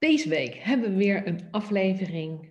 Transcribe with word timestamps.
Deze 0.00 0.28
week 0.28 0.54
hebben 0.54 0.90
we 0.90 0.96
weer 0.96 1.26
een 1.26 1.48
aflevering 1.50 2.50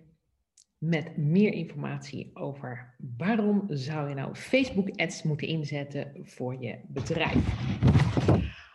met 0.78 1.16
meer 1.16 1.52
informatie 1.52 2.30
over 2.34 2.94
waarom 3.16 3.64
zou 3.68 4.08
je 4.08 4.14
nou 4.14 4.34
Facebook 4.34 4.90
ads 4.96 5.22
moeten 5.22 5.48
inzetten 5.48 6.12
voor 6.22 6.62
je 6.62 6.80
bedrijf. 6.88 7.44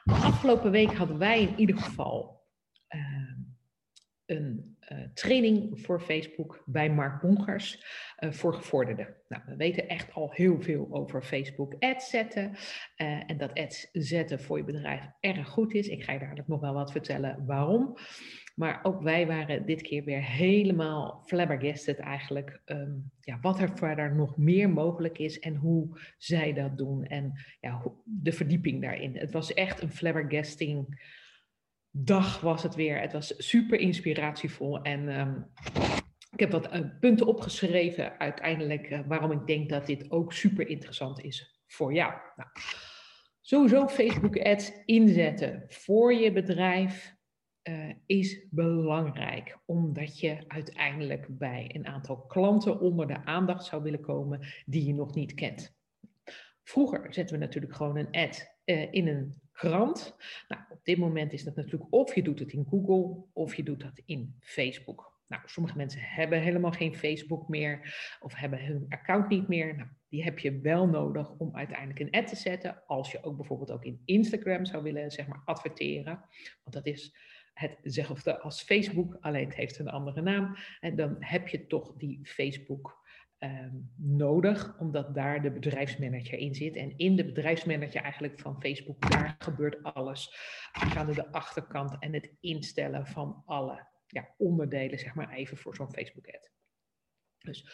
Afgelopen 0.06 0.72
week 0.72 0.94
hadden 0.94 1.18
wij 1.18 1.42
in 1.42 1.60
ieder 1.60 1.78
geval 1.78 2.44
uh, 2.90 3.02
een 4.26 4.78
uh, 4.92 5.00
training 5.14 5.82
voor 5.82 6.02
Facebook 6.02 6.64
bij 6.66 6.90
Mark 6.90 7.22
Bongers 7.22 7.86
uh, 8.20 8.32
voor 8.32 8.54
gevorderden. 8.54 9.16
Nou, 9.28 9.44
we 9.46 9.56
weten 9.56 9.88
echt 9.88 10.14
al 10.14 10.32
heel 10.32 10.62
veel 10.62 10.88
over 10.92 11.22
Facebook 11.22 11.76
ads 11.80 12.10
zetten 12.10 12.52
uh, 12.52 13.30
en 13.30 13.38
dat 13.38 13.54
ads 13.54 13.90
zetten 13.92 14.40
voor 14.40 14.58
je 14.58 14.64
bedrijf 14.64 15.10
erg 15.20 15.48
goed 15.48 15.74
is. 15.74 15.88
Ik 15.88 16.04
ga 16.04 16.12
je 16.12 16.20
dadelijk 16.20 16.48
nog 16.48 16.60
wel 16.60 16.74
wat 16.74 16.92
vertellen 16.92 17.46
waarom. 17.46 17.98
Maar 18.56 18.80
ook 18.84 19.02
wij 19.02 19.28
waren 19.28 19.66
dit 19.66 19.82
keer 19.82 20.04
weer 20.04 20.24
helemaal 20.24 21.22
flabbergasted 21.26 22.00
eigenlijk. 22.00 22.62
Um, 22.66 23.12
ja, 23.20 23.40
wat 23.42 23.60
er 23.60 23.78
verder 23.78 24.16
nog 24.16 24.38
meer 24.38 24.70
mogelijk 24.70 25.18
is 25.18 25.40
en 25.40 25.56
hoe 25.56 26.00
zij 26.18 26.54
dat 26.54 26.78
doen. 26.78 27.06
En 27.06 27.34
ja, 27.60 27.82
de 28.04 28.32
verdieping 28.32 28.82
daarin. 28.82 29.18
Het 29.18 29.32
was 29.32 29.54
echt 29.54 29.82
een 29.82 29.92
flabbergasting 29.92 31.04
dag 31.92 32.42
was 32.42 32.64
het 32.64 32.76
weer. 32.76 33.00
Het 33.00 33.14
was 33.14 33.34
super 33.38 33.80
inspiratievol. 33.80 34.82
En 34.82 35.20
um, 35.20 35.46
ik 36.32 36.40
heb 36.40 36.52
wat 36.52 36.74
uh, 36.74 36.80
punten 37.00 37.28
opgeschreven 37.28 38.20
uiteindelijk 38.20 38.90
uh, 38.90 39.00
waarom 39.08 39.32
ik 39.32 39.48
denk 39.48 39.70
dat 39.70 39.86
dit 39.86 40.12
ook 40.12 40.34
super 40.34 40.68
interessant 40.68 41.24
is 41.24 41.62
voor 41.68 41.94
jou. 41.94 42.14
Nou, 42.36 42.50
sowieso 43.42 43.88
Facebook 43.88 44.38
ads 44.38 44.72
inzetten 44.86 45.64
voor 45.68 46.14
je 46.14 46.32
bedrijf 46.32 47.15
uh, 47.70 47.94
is 48.06 48.46
belangrijk, 48.50 49.58
omdat 49.66 50.20
je 50.20 50.38
uiteindelijk 50.48 51.38
bij 51.38 51.70
een 51.74 51.88
aantal 51.88 52.18
klanten 52.18 52.80
onder 52.80 53.08
de 53.08 53.26
aandacht 53.26 53.66
zou 53.66 53.84
willen 53.84 54.02
komen 54.02 54.40
die 54.66 54.86
je 54.86 54.94
nog 54.94 55.16
niet 55.16 55.34
kent. 55.34 55.76
Vroeger 56.64 57.14
zetten 57.14 57.40
we 57.40 57.46
natuurlijk 57.46 57.76
gewoon 57.76 57.98
een 57.98 58.12
ad 58.12 58.56
uh, 58.66 58.94
in 58.94 59.08
een 59.08 59.42
krant. 59.52 60.16
Nou, 60.48 60.62
op 60.70 60.80
dit 60.84 60.98
moment 60.98 61.34
is 61.34 61.44
dat 61.44 61.56
natuurlijk 61.56 61.94
of 61.94 62.16
je 62.16 62.24
doet 62.24 62.40
het 62.40 62.52
in 62.52 62.66
Google 62.70 63.24
of 63.34 63.56
je 63.56 63.64
doet 63.64 63.80
dat 63.80 64.02
in 64.06 64.36
Facebook. 64.40 65.14
Nou, 65.28 65.42
sommige 65.46 65.78
mensen 65.78 66.02
hebben 66.02 66.42
helemaal 66.42 66.72
geen 66.72 66.96
Facebook 66.96 67.48
meer 67.48 67.96
of 68.20 68.36
hebben 68.36 68.66
hun 68.66 68.86
account 68.90 69.30
niet 69.30 69.48
meer. 69.48 69.76
Nou, 69.76 69.90
die 70.10 70.24
heb 70.24 70.40
je 70.40 70.60
wel 70.60 70.88
nodig 70.88 71.32
om 71.38 71.56
uiteindelijk 71.56 72.00
een 72.00 72.12
ad 72.12 72.28
te 72.28 72.36
zetten. 72.36 72.84
Als 72.88 73.12
je 73.12 73.24
ook 73.24 73.36
bijvoorbeeld 73.38 73.72
ook 73.72 73.86
in 73.86 74.02
Instagram 74.06 74.66
zou 74.66 74.84
willen 74.84 75.12
zeg 75.12 75.28
maar, 75.28 75.42
adverteren. 75.46 76.26
Want 76.64 76.76
dat 76.76 76.86
is 76.86 77.16
hetzelfde 77.56 78.40
als 78.40 78.62
Facebook, 78.62 79.18
alleen 79.20 79.46
het 79.46 79.56
heeft 79.56 79.80
een 79.80 79.90
andere 79.90 80.22
naam. 80.22 80.56
En 80.80 80.96
dan 80.96 81.16
heb 81.20 81.48
je 81.48 81.68
toch 81.68 81.94
die 81.98 82.20
Facebook 82.24 83.04
um, 83.40 83.92
nodig, 83.96 84.80
omdat 84.80 85.16
daar 85.16 85.42
de 85.42 85.52
bedrijfsmanager 85.52 86.38
in 86.38 86.56
zit. 86.56 86.76
En 86.76 86.98
in 86.98 87.16
de 87.16 87.26
bedrijfsmanager 87.26 88.02
eigenlijk 88.02 88.40
van 88.40 88.62
Facebook, 88.62 89.12
daar 89.12 89.36
gebeurt 89.40 89.84
alles. 89.84 90.36
Aan 90.72 91.12
de 91.12 91.32
achterkant 91.32 91.96
en 92.00 92.14
het 92.14 92.32
instellen 92.40 93.08
van 93.08 93.44
alle 93.46 93.88
ja, 94.08 94.34
onderdelen, 94.38 95.00
zeg 95.00 95.16
maar 95.16 95.30
even 95.30 95.58
voor 95.58 95.76
zo'n 95.76 95.94
Facebook-ad. 95.94 96.52
Dus 97.40 97.70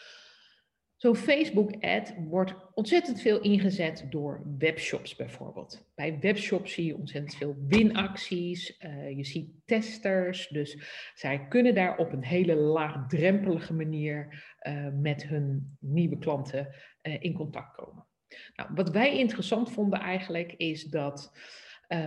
Zo'n 1.02 1.16
Facebook-ad 1.16 2.14
wordt 2.28 2.54
ontzettend 2.74 3.20
veel 3.20 3.40
ingezet 3.40 4.06
door 4.10 4.42
webshops 4.58 5.16
bijvoorbeeld. 5.16 5.90
Bij 5.94 6.18
webshops 6.20 6.72
zie 6.72 6.86
je 6.86 6.96
ontzettend 6.96 7.34
veel 7.34 7.56
winacties, 7.66 8.80
uh, 8.80 9.16
je 9.16 9.24
ziet 9.24 9.50
testers, 9.64 10.48
dus 10.48 10.78
zij 11.14 11.46
kunnen 11.48 11.74
daar 11.74 11.96
op 11.96 12.12
een 12.12 12.24
hele 12.24 12.54
laagdrempelige 12.54 13.74
manier 13.74 14.44
uh, 14.62 14.88
met 14.92 15.26
hun 15.26 15.76
nieuwe 15.80 16.18
klanten 16.18 16.74
uh, 17.02 17.22
in 17.22 17.34
contact 17.34 17.76
komen. 17.76 18.06
Nou, 18.56 18.70
wat 18.74 18.90
wij 18.90 19.18
interessant 19.18 19.72
vonden 19.72 20.00
eigenlijk 20.00 20.52
is 20.52 20.84
dat 20.84 21.32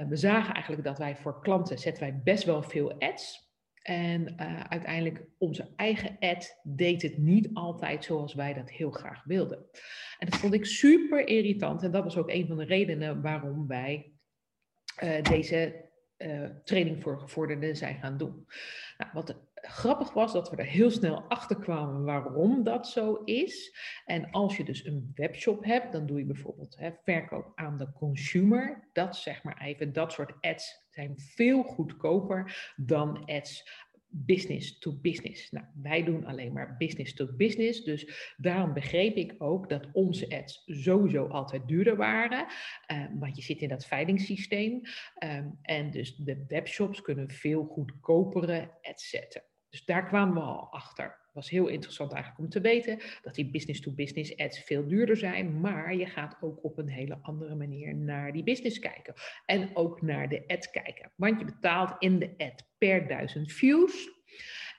we 0.10 0.16
zagen 0.16 0.54
eigenlijk 0.54 0.84
dat 0.84 0.98
wij 0.98 1.16
voor 1.16 1.42
klanten 1.42 1.78
zetten 1.78 2.04
wij 2.04 2.22
best 2.24 2.44
wel 2.44 2.64
veel 2.64 3.00
ads. 3.00 3.45
En 3.86 4.36
uh, 4.40 4.60
uiteindelijk 4.60 5.24
onze 5.38 5.74
eigen 5.76 6.18
ad 6.20 6.60
deed 6.64 7.02
het 7.02 7.18
niet 7.18 7.50
altijd 7.54 8.04
zoals 8.04 8.34
wij 8.34 8.54
dat 8.54 8.70
heel 8.70 8.92
graag 8.92 9.24
wilden. 9.24 9.66
En 10.20 10.30
dat 10.30 10.40
vond 10.40 10.54
ik 10.54 10.66
super 10.66 11.28
irritant. 11.28 11.84
En 11.84 11.92
dat 11.92 12.04
was 12.04 12.18
ook 12.18 12.30
een 12.30 12.48
van 12.48 12.58
de 12.58 12.66
redenen 12.66 13.22
waarom 13.22 13.68
wij 13.68 14.14
uh, 15.04 15.22
deze 15.22 15.90
uh, 16.18 16.50
training 16.64 17.02
voor 17.02 17.20
gevorderden 17.20 17.76
zijn 17.76 18.00
gaan 18.00 18.18
doen. 18.18 18.46
Nou, 18.98 19.12
wat 19.14 19.36
grappig 19.68 20.14
was 20.14 20.34
dat 20.34 20.50
we 20.50 20.56
er 20.56 20.66
heel 20.66 20.92
snel 20.92 21.24
achter 21.28 21.56
kwamen 21.56 22.04
waarom 22.04 22.64
dat 22.64 22.88
zo 22.88 23.14
is. 23.24 23.78
En 24.06 24.32
als 24.32 24.58
je 24.58 24.64
dus 24.64 24.86
een 24.86 25.12
webshop 25.16 25.64
hebt, 25.64 25.92
dan 25.92 26.06
doe 26.06 26.20
je 26.20 26.26
bijvoorbeeld 26.26 26.76
hè, 26.78 26.92
verkoop 27.04 27.52
aan 27.56 27.78
de 27.78 27.92
consumer. 27.92 28.90
Dat 28.94 29.16
zeg 29.16 29.44
maar 29.44 29.62
even, 29.62 29.94
dat 29.94 30.12
soort 30.12 30.34
ads 30.42 30.86
zijn 30.90 31.14
veel 31.18 31.64
goedkoper 31.64 32.74
dan 32.76 33.26
ads 33.26 33.84
business 34.18 34.78
to 34.78 34.92
business. 35.02 35.52
Nou, 35.52 35.66
wij 35.82 36.04
doen 36.04 36.26
alleen 36.26 36.54
maar 36.54 36.76
business 36.78 37.14
to 37.14 37.28
business. 37.38 37.84
Dus 37.84 38.34
daarom 38.38 38.74
begreep 38.74 39.16
ik 39.16 39.36
ook 39.38 39.70
dat 39.70 39.88
onze 39.94 40.30
ads 40.30 40.64
sowieso 40.66 41.28
altijd 41.28 41.68
duurder 41.68 41.96
waren. 41.96 42.46
Uh, 42.92 43.06
want 43.20 43.36
je 43.36 43.42
zit 43.42 43.62
in 43.62 43.70
dat 43.70 43.86
veilingssysteem. 43.86 44.82
Um, 45.24 45.60
en 45.62 45.92
dus 45.92 46.16
de 46.16 46.46
webshops 46.48 47.02
kunnen 47.02 47.30
veel 47.30 47.64
goedkopere 47.66 48.72
ads 48.82 49.10
zetten. 49.10 49.44
Dus 49.76 49.86
daar 49.86 50.06
kwamen 50.06 50.34
we 50.34 50.40
al 50.40 50.72
achter. 50.72 51.18
Was 51.34 51.50
heel 51.50 51.68
interessant 51.68 52.12
eigenlijk 52.12 52.44
om 52.44 52.50
te 52.50 52.62
weten 52.62 53.00
dat 53.22 53.36
die 53.36 53.52
business-to-business 53.52 54.38
ads 54.38 54.60
veel 54.60 54.88
duurder 54.88 55.18
zijn, 55.18 55.60
maar 55.60 55.96
je 55.96 56.06
gaat 56.06 56.38
ook 56.42 56.64
op 56.64 56.78
een 56.78 56.88
hele 56.88 57.18
andere 57.22 57.56
manier 57.56 57.96
naar 57.96 58.32
die 58.32 58.44
business 58.44 58.80
kijken 58.80 59.14
en 59.46 59.76
ook 59.76 60.02
naar 60.02 60.30
de 60.30 60.44
ad 60.48 60.72
kijken. 60.72 61.12
Want 61.16 61.40
je 61.40 61.46
betaalt 61.46 61.96
in 62.00 62.20
de 62.20 62.34
ad 62.38 62.68
per 62.78 63.08
duizend 63.08 63.52
views. 63.52 64.10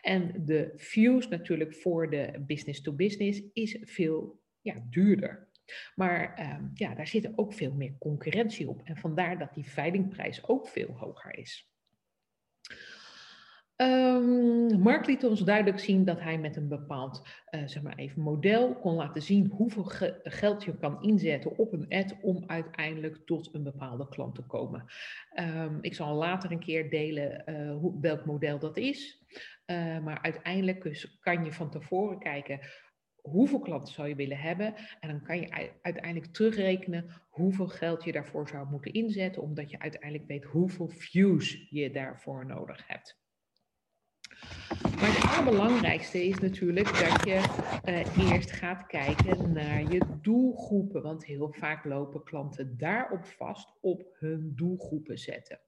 En 0.01 0.45
de 0.45 0.73
views 0.77 1.29
natuurlijk 1.29 1.75
voor 1.75 2.11
de 2.11 2.45
business-to-business 2.47 3.43
is 3.53 3.79
veel 3.83 4.41
ja, 4.61 4.87
duurder. 4.91 5.49
Maar 5.95 6.53
um, 6.57 6.71
ja, 6.75 6.95
daar 6.95 7.07
zit 7.07 7.39
ook 7.39 7.53
veel 7.53 7.73
meer 7.73 7.97
concurrentie 7.99 8.69
op. 8.69 8.81
En 8.85 8.97
vandaar 8.97 9.39
dat 9.39 9.55
die 9.55 9.71
veilingprijs 9.71 10.49
ook 10.49 10.69
veel 10.69 10.97
hoger 10.97 11.39
is. 11.39 11.76
Um, 13.77 14.81
Mark 14.81 15.07
liet 15.07 15.25
ons 15.25 15.41
duidelijk 15.41 15.79
zien 15.79 16.05
dat 16.05 16.21
hij 16.21 16.39
met 16.39 16.57
een 16.57 16.69
bepaald 16.69 17.23
uh, 17.51 17.67
zeg 17.67 17.83
maar 17.83 17.97
even 17.97 18.23
model 18.23 18.75
kon 18.75 18.95
laten 18.95 19.23
zien 19.23 19.47
hoeveel 19.47 19.85
ge 19.85 20.21
geld 20.23 20.65
je 20.65 20.77
kan 20.77 21.03
inzetten 21.03 21.59
op 21.59 21.73
een 21.73 21.89
ad 21.89 22.17
om 22.23 22.45
uiteindelijk 22.47 23.17
tot 23.25 23.55
een 23.55 23.63
bepaalde 23.63 24.09
klant 24.09 24.35
te 24.35 24.43
komen. 24.43 24.85
Um, 25.35 25.79
ik 25.81 25.95
zal 25.95 26.15
later 26.15 26.53
een 26.53 26.59
keer 26.59 26.91
delen 26.91 27.43
uh, 27.47 27.79
hoe, 27.79 28.01
welk 28.01 28.25
model 28.25 28.59
dat 28.59 28.77
is. 28.77 29.25
Uh, 29.67 29.99
maar 29.99 30.23
uiteindelijk 30.23 30.83
dus 30.83 31.19
kan 31.21 31.45
je 31.45 31.53
van 31.53 31.71
tevoren 31.71 32.19
kijken 32.19 32.61
hoeveel 33.21 33.61
klanten 33.61 33.95
zou 33.95 34.09
je 34.09 34.15
willen 34.15 34.39
hebben. 34.39 34.75
En 35.01 35.09
dan 35.09 35.23
kan 35.23 35.41
je 35.41 35.73
uiteindelijk 35.83 36.33
terugrekenen 36.33 37.11
hoeveel 37.29 37.69
geld 37.69 38.05
je 38.05 38.13
daarvoor 38.13 38.49
zou 38.49 38.69
moeten 38.71 38.93
inzetten, 38.93 39.43
omdat 39.43 39.71
je 39.71 39.79
uiteindelijk 39.79 40.29
weet 40.29 40.45
hoeveel 40.45 40.89
views 40.89 41.67
je 41.71 41.91
daarvoor 41.91 42.47
nodig 42.47 42.87
hebt. 42.87 43.25
Maar 45.01 45.15
het 45.15 45.39
allerbelangrijkste 45.39 46.27
is 46.27 46.39
natuurlijk 46.39 46.87
dat 46.87 47.25
je 47.25 47.43
uh, 47.89 48.31
eerst 48.31 48.51
gaat 48.51 48.87
kijken 48.87 49.53
naar 49.53 49.93
je 49.93 50.01
doelgroepen. 50.23 51.03
Want 51.03 51.25
heel 51.25 51.55
vaak 51.59 51.85
lopen 51.85 52.23
klanten 52.23 52.79
daarop 52.79 53.25
vast 53.25 53.73
op 53.81 54.17
hun 54.19 54.53
doelgroepen 54.57 55.19
zetten. 55.19 55.59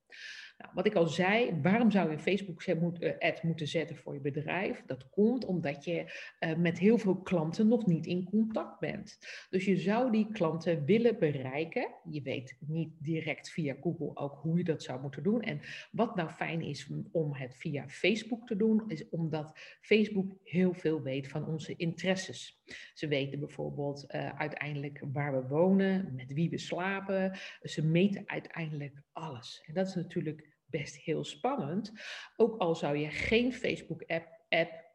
Nou, 0.59 0.71
wat 0.75 0.87
ik 0.87 0.95
al 0.95 1.07
zei, 1.07 1.61
waarom 1.63 1.91
zou 1.91 2.09
je 2.09 2.13
een 2.13 2.21
Facebook-ad 2.21 3.43
moeten 3.43 3.69
zetten 3.69 3.97
voor 3.97 4.15
je 4.15 4.21
bedrijf? 4.21 4.83
Dat 4.87 5.11
komt 5.11 5.45
omdat 5.45 5.85
je 5.85 6.13
uh, 6.41 6.57
met 6.57 6.79
heel 6.79 6.99
veel 6.99 7.17
klanten 7.17 7.69
nog 7.69 7.87
niet 7.87 8.07
in 8.07 8.25
contact 8.25 8.81
bent. 8.81 9.19
Dus 9.51 9.65
je 9.65 9.77
zou 9.77 10.11
die 10.11 10.29
klanten 10.33 10.85
willen 10.85 11.19
bereiken. 11.19 11.89
Je 12.11 12.23
weet 12.23 12.57
niet 12.61 12.91
direct 12.99 13.51
via 13.51 13.77
Google 13.81 14.17
ook 14.17 14.39
hoe 14.43 14.59
je 14.59 14.65
dat 14.65 14.83
zou 14.83 15.01
moeten 15.01 15.23
doen. 15.23 15.43
En 15.43 15.61
wat 15.91 16.17
nou 16.17 16.31
fijn 16.31 16.61
is 16.61 16.91
om 17.13 17.35
het 17.35 17.57
via 17.57 17.89
Facebook 17.89 18.47
te 18.47 18.57
doen, 18.57 18.83
is 18.87 19.09
omdat 19.09 19.59
Facebook 19.81 20.37
heel 20.45 20.75
veel 20.75 21.03
weet 21.03 21.29
van 21.29 21.47
onze 21.47 21.77
interesses. 21.77 22.63
Ze 22.95 23.09
weten 23.09 23.39
bijvoorbeeld 23.39 24.05
uh, 24.09 24.39
uiteindelijk 24.39 25.03
waar 25.13 25.33
we 25.33 25.49
wonen, 25.49 26.15
met 26.15 26.33
wie 26.33 26.51
we 26.51 26.59
slapen. 26.59 27.39
Ze 27.63 27.87
meten 27.87 28.23
uiteindelijk 28.27 29.03
alles. 29.13 29.63
En 29.67 29.75
dat 29.75 29.87
is 29.87 29.95
natuurlijk 29.95 30.48
best 30.71 30.97
heel 30.97 31.25
spannend. 31.25 31.93
Ook 32.37 32.61
al 32.61 32.75
zou 32.75 32.97
je 32.97 33.11
geen 33.11 33.53
Facebook-app 33.53 34.39
app, 34.49 34.87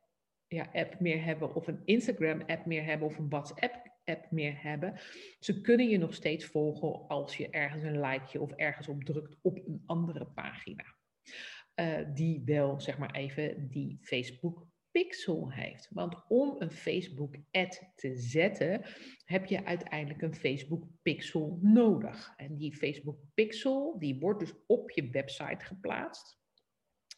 ja, 0.47 0.69
app 0.73 0.99
meer 0.99 1.23
hebben, 1.23 1.55
of 1.55 1.67
een 1.67 1.81
Instagram-app 1.85 2.65
meer 2.65 2.83
hebben, 2.83 3.07
of 3.07 3.17
een 3.17 3.29
WhatsApp-app 3.29 4.31
meer 4.31 4.61
hebben. 4.61 4.99
Ze 5.39 5.61
kunnen 5.61 5.89
je 5.89 5.97
nog 5.97 6.13
steeds 6.13 6.45
volgen 6.45 7.07
als 7.07 7.37
je 7.37 7.49
ergens 7.49 7.83
een 7.83 7.99
likeje 7.99 8.41
of 8.41 8.51
ergens 8.51 8.87
op 8.87 9.03
drukt 9.03 9.35
op 9.41 9.57
een 9.57 9.83
andere 9.85 10.25
pagina. 10.25 10.95
die 12.13 12.41
wel, 12.45 12.79
zeg 12.79 12.97
maar 12.97 13.11
even, 13.11 13.69
die 13.69 13.97
Facebook 14.01 14.67
pixel 14.93 15.51
heeft. 15.51 15.87
Want 15.91 16.15
om 16.27 16.55
een 16.59 16.71
Facebook 16.71 17.35
ad 17.51 17.81
te 17.95 18.15
zetten, 18.15 18.81
heb 19.25 19.45
je 19.45 19.65
uiteindelijk 19.65 20.21
een 20.21 20.35
Facebook 20.35 20.85
pixel 21.01 21.59
nodig. 21.61 22.33
En 22.37 22.55
die 22.57 22.75
Facebook 22.75 23.17
pixel, 23.33 23.99
die 23.99 24.19
wordt 24.19 24.39
dus 24.39 24.53
op 24.67 24.91
je 24.91 25.09
website 25.09 25.65
geplaatst. 25.65 26.41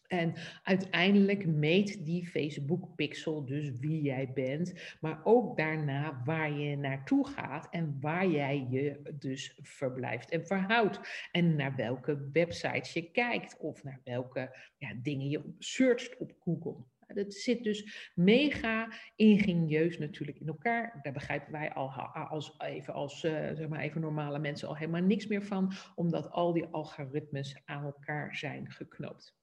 En 0.07 0.33
uiteindelijk 0.63 1.45
meet 1.45 2.05
die 2.05 2.27
Facebook 2.27 2.95
Pixel 2.95 3.45
dus 3.45 3.79
wie 3.79 4.01
jij 4.01 4.31
bent, 4.33 4.73
maar 4.99 5.21
ook 5.23 5.57
daarna 5.57 6.21
waar 6.25 6.51
je 6.51 6.77
naartoe 6.77 7.27
gaat 7.27 7.67
en 7.69 7.97
waar 7.99 8.27
jij 8.27 8.67
je 8.69 9.15
dus 9.19 9.59
verblijft 9.61 10.29
en 10.29 10.45
verhoudt. 10.45 10.99
En 11.31 11.55
naar 11.55 11.75
welke 11.75 12.29
websites 12.31 12.93
je 12.93 13.11
kijkt 13.11 13.57
of 13.57 13.83
naar 13.83 14.01
welke 14.03 14.57
ja, 14.77 14.93
dingen 15.01 15.29
je 15.29 15.53
searcht 15.59 16.17
op 16.17 16.33
Google. 16.39 16.75
Dat 17.07 17.33
zit 17.33 17.63
dus 17.63 18.11
mega 18.15 18.93
ingenieus 19.15 19.97
natuurlijk 19.97 20.39
in 20.39 20.47
elkaar. 20.47 20.99
Daar 21.01 21.13
begrijpen 21.13 21.51
wij 21.51 21.73
al 21.73 21.89
als, 21.89 22.55
even, 22.57 22.93
als 22.93 23.23
uh, 23.23 23.31
zeg 23.31 23.67
maar 23.67 23.79
even 23.79 24.01
normale 24.01 24.39
mensen 24.39 24.67
al 24.67 24.75
helemaal 24.75 25.01
niks 25.01 25.27
meer 25.27 25.43
van, 25.43 25.71
omdat 25.95 26.31
al 26.31 26.53
die 26.53 26.65
algoritmes 26.65 27.61
aan 27.65 27.83
elkaar 27.83 28.35
zijn 28.35 28.71
geknoopt. 28.71 29.37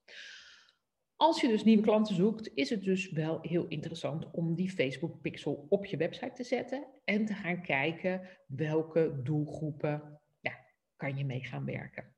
Als 1.17 1.41
je 1.41 1.49
dus 1.49 1.65
nieuwe 1.65 1.83
klanten 1.83 2.15
zoekt, 2.15 2.51
is 2.55 2.71
het 2.71 2.83
dus 2.85 3.11
wel 3.11 3.39
heel 3.41 3.67
interessant 3.67 4.31
om 4.31 4.55
die 4.55 4.71
Facebook 4.71 5.21
pixel 5.21 5.67
op 5.69 5.87
je 5.87 5.97
website 5.97 6.33
te 6.33 6.45
zetten 6.45 6.87
en 7.05 7.25
te 7.25 7.35
gaan 7.35 7.63
kijken 7.63 8.29
welke 8.47 9.21
doelgroepen 9.23 10.21
ja, 10.41 10.53
kan 10.97 11.17
je 11.17 11.25
mee 11.25 11.45
gaan 11.45 11.65
werken. 11.65 12.15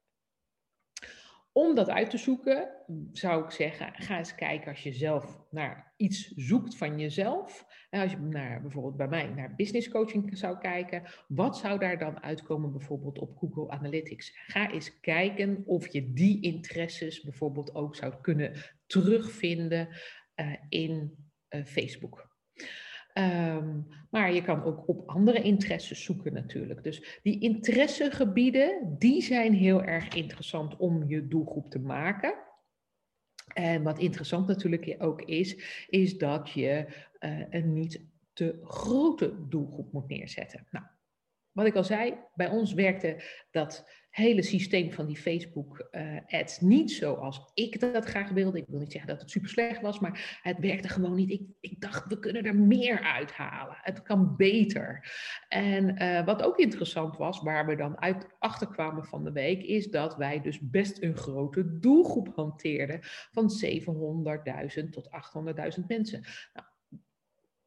Om 1.56 1.74
dat 1.74 1.90
uit 1.90 2.10
te 2.10 2.18
zoeken, 2.18 2.68
zou 3.12 3.44
ik 3.44 3.50
zeggen, 3.50 3.92
ga 3.94 4.18
eens 4.18 4.34
kijken 4.34 4.70
als 4.70 4.82
je 4.82 4.92
zelf 4.92 5.40
naar 5.50 5.92
iets 5.96 6.32
zoekt 6.36 6.76
van 6.76 6.98
jezelf. 6.98 7.66
En 7.90 8.00
als 8.00 8.10
je 8.10 8.18
naar 8.18 8.60
bijvoorbeeld 8.62 8.96
bij 8.96 9.08
mij 9.08 9.26
naar 9.26 9.54
business 9.54 9.88
coaching 9.88 10.38
zou 10.38 10.58
kijken, 10.58 11.02
wat 11.28 11.56
zou 11.56 11.78
daar 11.78 11.98
dan 11.98 12.22
uitkomen 12.22 12.72
bijvoorbeeld 12.72 13.18
op 13.18 13.36
Google 13.36 13.70
Analytics? 13.70 14.32
Ga 14.46 14.70
eens 14.70 15.00
kijken 15.00 15.62
of 15.66 15.92
je 15.92 16.12
die 16.12 16.42
interesses 16.42 17.20
bijvoorbeeld 17.20 17.74
ook 17.74 17.96
zou 17.96 18.14
kunnen 18.20 18.52
terugvinden 18.86 19.88
uh, 20.36 20.52
in 20.68 21.16
uh, 21.50 21.64
Facebook. 21.64 22.28
Um, 23.18 23.86
maar 24.10 24.32
je 24.32 24.42
kan 24.42 24.64
ook 24.64 24.88
op 24.88 25.08
andere 25.08 25.42
interesses 25.42 26.04
zoeken 26.04 26.32
natuurlijk. 26.32 26.82
Dus 26.82 27.20
die 27.22 27.40
interessegebieden, 27.40 28.96
die 28.98 29.22
zijn 29.22 29.52
heel 29.52 29.82
erg 29.82 30.08
interessant 30.08 30.76
om 30.76 31.08
je 31.08 31.28
doelgroep 31.28 31.70
te 31.70 31.78
maken. 31.78 32.34
En 33.54 33.82
wat 33.82 33.98
interessant 33.98 34.46
natuurlijk 34.46 34.94
ook 34.98 35.22
is, 35.22 35.84
is 35.88 36.18
dat 36.18 36.50
je 36.50 36.86
uh, 37.20 37.42
een 37.50 37.72
niet 37.72 38.04
te 38.32 38.60
grote 38.64 39.48
doelgroep 39.48 39.92
moet 39.92 40.08
neerzetten. 40.08 40.66
Nou, 40.70 40.84
wat 41.52 41.66
ik 41.66 41.74
al 41.74 41.84
zei, 41.84 42.14
bij 42.34 42.48
ons 42.48 42.72
werkte 42.72 43.22
dat 43.50 43.90
hele 44.14 44.42
systeem 44.42 44.92
van 44.92 45.06
die 45.06 45.16
Facebook-ads 45.16 46.60
uh, 46.60 46.68
niet 46.68 46.92
zoals 46.92 47.50
ik 47.54 47.80
dat 47.80 48.04
graag 48.04 48.30
wilde. 48.30 48.58
Ik 48.58 48.64
wil 48.68 48.78
niet 48.78 48.92
zeggen 48.92 49.10
dat 49.10 49.20
het 49.20 49.30
super 49.30 49.48
slecht 49.48 49.80
was, 49.80 49.98
maar 49.98 50.40
het 50.42 50.58
werkte 50.58 50.88
gewoon 50.88 51.14
niet. 51.14 51.30
Ik, 51.30 51.42
ik 51.60 51.80
dacht, 51.80 52.06
we 52.06 52.18
kunnen 52.18 52.44
er 52.44 52.56
meer 52.56 53.00
uithalen. 53.00 53.76
Het 53.80 54.02
kan 54.02 54.36
beter. 54.36 55.12
En 55.48 56.02
uh, 56.02 56.24
wat 56.24 56.42
ook 56.42 56.58
interessant 56.58 57.16
was, 57.16 57.42
waar 57.42 57.66
we 57.66 57.76
dan 57.76 58.00
uit 58.00 58.26
achterkwamen 58.38 59.04
van 59.04 59.24
de 59.24 59.32
week, 59.32 59.62
is 59.62 59.90
dat 59.90 60.16
wij 60.16 60.40
dus 60.40 60.58
best 60.60 61.02
een 61.02 61.16
grote 61.16 61.78
doelgroep 61.78 62.32
hanteerden 62.34 62.98
van 63.32 63.50
700.000 63.64 64.88
tot 64.90 65.08
800.000 65.78 65.86
mensen. 65.86 66.24
Nou, 66.52 66.66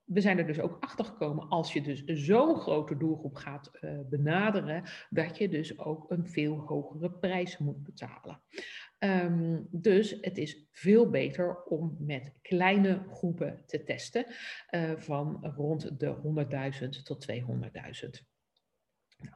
we 0.07 0.21
zijn 0.21 0.37
er 0.37 0.45
dus 0.45 0.59
ook 0.59 0.77
achter 0.79 1.05
gekomen, 1.05 1.47
als 1.47 1.73
je 1.73 1.81
dus 1.81 2.03
zo'n 2.03 2.55
grote 2.55 2.97
doelgroep 2.97 3.35
gaat 3.35 3.71
uh, 3.81 3.99
benaderen, 4.09 4.83
dat 5.09 5.37
je 5.37 5.49
dus 5.49 5.79
ook 5.79 6.11
een 6.11 6.27
veel 6.27 6.57
hogere 6.57 7.11
prijs 7.11 7.57
moet 7.57 7.83
betalen. 7.83 8.41
Um, 8.99 9.67
dus 9.71 10.17
het 10.21 10.37
is 10.37 10.67
veel 10.71 11.09
beter 11.09 11.63
om 11.63 11.95
met 11.99 12.33
kleine 12.41 13.05
groepen 13.11 13.63
te 13.65 13.83
testen, 13.83 14.25
uh, 14.71 14.91
van 14.97 15.53
rond 15.55 15.99
de 15.99 16.15
100.000 16.83 16.89
tot 17.03 17.27
200.000. 17.31 17.37
Nou, 19.17 19.35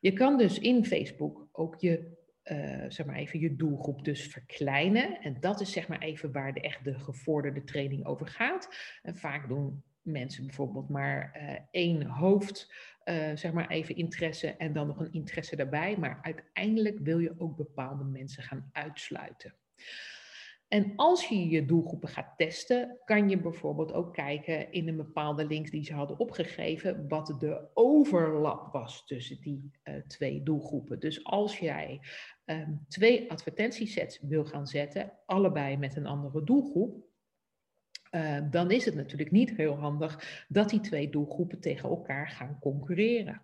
je 0.00 0.12
kan 0.12 0.38
dus 0.38 0.58
in 0.58 0.84
Facebook 0.84 1.48
ook 1.52 1.80
je 1.80 2.22
uh, 2.44 2.84
zeg 2.88 3.06
maar 3.06 3.16
even 3.16 3.38
je 3.38 3.56
doelgroep 3.56 4.04
dus 4.04 4.26
verkleinen. 4.26 5.20
En 5.20 5.36
dat 5.40 5.60
is 5.60 5.72
zeg 5.72 5.88
maar 5.88 6.00
even 6.00 6.32
waar 6.32 6.54
de 6.54 6.60
echt 6.60 6.84
de 6.84 6.98
gevorderde 6.98 7.64
training 7.64 8.06
over 8.06 8.26
gaat. 8.26 8.68
En 9.02 9.16
vaak 9.16 9.48
doen 9.48 9.82
mensen 10.04 10.46
bijvoorbeeld 10.46 10.88
maar 10.88 11.36
uh, 11.36 11.58
één 11.70 12.02
hoofd, 12.06 12.72
uh, 13.04 13.30
zeg 13.34 13.52
maar 13.52 13.68
even 13.68 13.96
interesse 13.96 14.48
en 14.56 14.72
dan 14.72 14.86
nog 14.86 14.98
een 14.98 15.12
interesse 15.12 15.56
daarbij. 15.56 15.96
Maar 15.98 16.18
uiteindelijk 16.22 16.98
wil 16.98 17.18
je 17.18 17.34
ook 17.38 17.56
bepaalde 17.56 18.04
mensen 18.04 18.42
gaan 18.42 18.68
uitsluiten. 18.72 19.54
En 20.68 20.92
als 20.96 21.28
je 21.28 21.48
je 21.48 21.64
doelgroepen 21.64 22.08
gaat 22.08 22.32
testen, 22.36 22.98
kan 23.04 23.28
je 23.28 23.40
bijvoorbeeld 23.40 23.92
ook 23.92 24.12
kijken 24.12 24.72
in 24.72 24.88
een 24.88 24.96
bepaalde 24.96 25.46
links 25.46 25.70
die 25.70 25.84
ze 25.84 25.94
hadden 25.94 26.18
opgegeven, 26.18 27.08
wat 27.08 27.36
de 27.38 27.68
overlap 27.74 28.72
was 28.72 29.06
tussen 29.06 29.40
die 29.40 29.70
uh, 29.84 29.94
twee 30.06 30.42
doelgroepen. 30.42 31.00
Dus 31.00 31.24
als 31.24 31.58
jij 31.58 32.00
um, 32.44 32.84
twee 32.88 33.30
advertentiesets 33.30 34.20
wil 34.20 34.44
gaan 34.44 34.66
zetten, 34.66 35.12
allebei 35.26 35.76
met 35.76 35.96
een 35.96 36.06
andere 36.06 36.44
doelgroep, 36.44 37.04
uh, 38.14 38.38
dan 38.50 38.70
is 38.70 38.84
het 38.84 38.94
natuurlijk 38.94 39.30
niet 39.30 39.50
heel 39.50 39.74
handig 39.74 40.44
dat 40.48 40.70
die 40.70 40.80
twee 40.80 41.10
doelgroepen 41.10 41.60
tegen 41.60 41.88
elkaar 41.88 42.28
gaan 42.28 42.58
concurreren. 42.60 43.42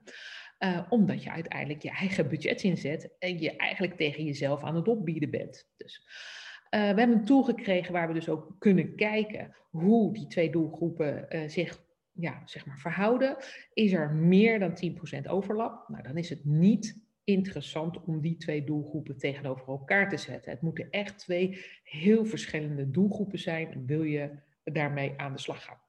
Uh, 0.59 0.87
omdat 0.89 1.23
je 1.23 1.31
uiteindelijk 1.31 1.83
je 1.83 1.91
eigen 1.91 2.29
budget 2.29 2.63
inzet 2.63 3.11
en 3.19 3.39
je 3.39 3.57
eigenlijk 3.57 3.97
tegen 3.97 4.25
jezelf 4.25 4.63
aan 4.63 4.77
het 4.77 4.89
opbieden 4.89 5.31
bent. 5.31 5.69
Dus, 5.77 6.03
uh, 6.05 6.81
we 6.81 6.87
hebben 6.87 7.13
een 7.13 7.25
tool 7.25 7.43
gekregen 7.43 7.93
waar 7.93 8.09
we 8.09 8.15
dus 8.15 8.29
ook 8.29 8.57
kunnen 8.59 8.97
kijken 8.97 9.57
hoe 9.71 10.13
die 10.13 10.27
twee 10.27 10.51
doelgroepen 10.51 11.27
zich 11.51 11.85
ja, 12.13 12.43
zeg 12.45 12.67
maar 12.67 12.79
verhouden. 12.79 13.37
Is 13.73 13.93
er 13.93 14.11
meer 14.11 14.59
dan 14.59 14.79
10% 15.25 15.27
overlap? 15.27 15.89
Nou, 15.89 16.03
dan 16.03 16.17
is 16.17 16.31
het 16.31 16.45
niet 16.45 17.01
interessant 17.25 18.05
om 18.05 18.21
die 18.21 18.37
twee 18.37 18.65
doelgroepen 18.65 19.19
tegenover 19.19 19.69
elkaar 19.69 20.09
te 20.09 20.17
zetten. 20.17 20.51
Het 20.51 20.61
moeten 20.61 20.91
echt 20.91 21.19
twee 21.19 21.65
heel 21.83 22.25
verschillende 22.25 22.91
doelgroepen 22.91 23.39
zijn. 23.39 23.87
Wil 23.87 24.03
je 24.03 24.31
daarmee 24.65 25.15
aan 25.17 25.33
de 25.33 25.41
slag 25.41 25.65
gaan. 25.65 25.81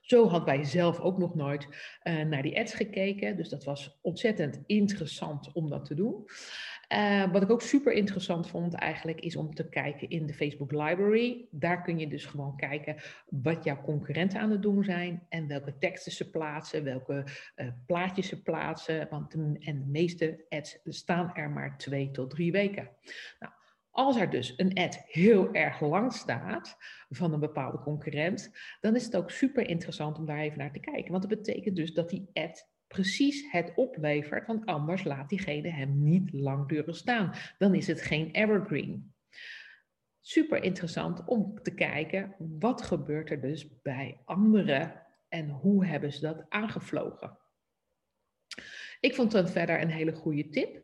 Zo 0.00 0.28
hadden 0.28 0.56
wij 0.56 0.64
zelf 0.64 1.00
ook 1.00 1.18
nog 1.18 1.34
nooit 1.34 1.68
uh, 2.04 2.22
naar 2.22 2.42
die 2.42 2.58
ads 2.58 2.74
gekeken. 2.74 3.36
Dus 3.36 3.48
dat 3.48 3.64
was 3.64 3.98
ontzettend 4.02 4.62
interessant 4.66 5.52
om 5.52 5.70
dat 5.70 5.84
te 5.84 5.94
doen. 5.94 6.24
Uh, 6.94 7.32
wat 7.32 7.42
ik 7.42 7.50
ook 7.50 7.62
super 7.62 7.92
interessant 7.92 8.48
vond 8.48 8.74
eigenlijk 8.74 9.20
is 9.20 9.36
om 9.36 9.54
te 9.54 9.68
kijken 9.68 10.08
in 10.08 10.26
de 10.26 10.34
Facebook 10.34 10.72
Library. 10.72 11.46
Daar 11.50 11.82
kun 11.82 11.98
je 11.98 12.08
dus 12.08 12.24
gewoon 12.26 12.56
kijken 12.56 12.96
wat 13.28 13.64
jouw 13.64 13.80
concurrenten 13.80 14.40
aan 14.40 14.50
het 14.50 14.62
doen 14.62 14.84
zijn 14.84 15.26
en 15.28 15.46
welke 15.46 15.78
teksten 15.78 16.12
ze 16.12 16.30
plaatsen, 16.30 16.84
welke 16.84 17.26
uh, 17.56 17.68
plaatjes 17.86 18.28
ze 18.28 18.42
plaatsen. 18.42 19.08
Want 19.10 19.30
de, 19.30 19.56
en 19.60 19.78
de 19.78 19.86
meeste 19.86 20.44
ads 20.48 20.78
staan 20.84 21.34
er 21.34 21.50
maar 21.50 21.78
twee 21.78 22.10
tot 22.10 22.30
drie 22.30 22.52
weken. 22.52 22.88
Nou, 23.38 23.52
als 23.98 24.16
er 24.16 24.30
dus 24.30 24.54
een 24.56 24.74
ad 24.74 25.02
heel 25.06 25.52
erg 25.52 25.80
lang 25.80 26.12
staat 26.12 26.76
van 27.08 27.32
een 27.32 27.40
bepaalde 27.40 27.78
concurrent, 27.78 28.56
dan 28.80 28.96
is 28.96 29.04
het 29.04 29.16
ook 29.16 29.30
super 29.30 29.68
interessant 29.68 30.18
om 30.18 30.26
daar 30.26 30.38
even 30.38 30.58
naar 30.58 30.72
te 30.72 30.80
kijken. 30.80 31.10
Want 31.10 31.28
dat 31.28 31.38
betekent 31.38 31.76
dus 31.76 31.94
dat 31.94 32.10
die 32.10 32.30
ad 32.32 32.70
precies 32.86 33.50
het 33.50 33.72
oplevert, 33.74 34.46
want 34.46 34.66
anders 34.66 35.04
laat 35.04 35.28
diegene 35.28 35.70
hem 35.70 36.02
niet 36.02 36.32
langdurig 36.32 36.96
staan. 36.96 37.32
Dan 37.58 37.74
is 37.74 37.86
het 37.86 38.00
geen 38.00 38.30
evergreen. 38.30 39.14
Super 40.20 40.62
interessant 40.62 41.24
om 41.24 41.62
te 41.62 41.74
kijken 41.74 42.34
wat 42.38 42.82
gebeurt 42.82 43.30
er 43.30 43.40
dus 43.40 43.80
bij 43.82 44.20
anderen 44.24 45.06
en 45.28 45.48
hoe 45.48 45.86
hebben 45.86 46.12
ze 46.12 46.20
dat 46.20 46.44
aangevlogen. 46.48 47.38
Ik 49.00 49.14
vond 49.14 49.32
het 49.32 49.50
verder 49.50 49.80
een 49.80 49.90
hele 49.90 50.12
goede 50.12 50.48
tip. 50.48 50.82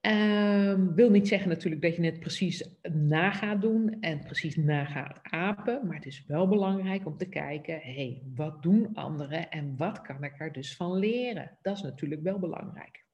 Um, 0.00 0.94
wil 0.94 1.10
niet 1.10 1.28
zeggen 1.28 1.48
natuurlijk 1.48 1.82
dat 1.82 1.96
je 1.96 2.04
het 2.04 2.20
precies 2.20 2.68
na 2.92 3.30
gaat 3.30 3.60
doen 3.60 3.96
en 4.00 4.18
precies 4.18 4.56
na 4.56 4.84
gaat 4.84 5.18
apen, 5.22 5.86
maar 5.86 5.96
het 5.96 6.06
is 6.06 6.24
wel 6.26 6.48
belangrijk 6.48 7.06
om 7.06 7.16
te 7.16 7.28
kijken, 7.28 7.80
hey, 7.82 8.22
wat 8.34 8.62
doen 8.62 8.94
anderen 8.94 9.50
en 9.50 9.76
wat 9.76 10.00
kan 10.00 10.24
ik 10.24 10.40
er 10.40 10.52
dus 10.52 10.76
van 10.76 10.98
leren? 10.98 11.58
Dat 11.62 11.76
is 11.76 11.82
natuurlijk 11.82 12.22
wel 12.22 12.38
belangrijk. 12.38 13.04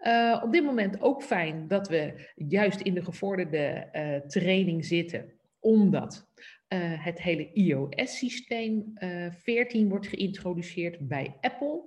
Uh, 0.00 0.40
op 0.44 0.52
dit 0.52 0.64
moment 0.64 1.00
ook 1.00 1.22
fijn 1.22 1.68
dat 1.68 1.88
we 1.88 2.30
juist 2.34 2.80
in 2.80 2.94
de 2.94 3.04
gevorderde 3.04 3.88
uh, 3.92 4.16
training 4.16 4.84
zitten, 4.84 5.32
omdat 5.60 6.28
uh, 6.68 7.04
het 7.04 7.22
hele 7.22 7.52
iOS-systeem 7.52 8.92
14 9.30 9.88
wordt 9.88 10.06
geïntroduceerd 10.06 11.08
bij 11.08 11.36
Apple. 11.40 11.82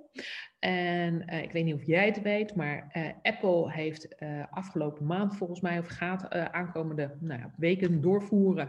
En 0.62 1.22
uh, 1.26 1.42
ik 1.42 1.52
weet 1.52 1.64
niet 1.64 1.74
of 1.74 1.86
jij 1.86 2.06
het 2.06 2.22
weet, 2.22 2.54
maar 2.54 2.90
uh, 2.96 3.08
Apple 3.22 3.72
heeft 3.72 4.22
uh, 4.22 4.44
afgelopen 4.50 5.06
maand 5.06 5.36
volgens 5.36 5.60
mij, 5.60 5.78
of 5.78 5.86
gaat 5.86 6.30
aankomende 6.30 7.16
nou 7.20 7.40
ja, 7.40 7.52
weken 7.56 8.00
doorvoeren, 8.00 8.68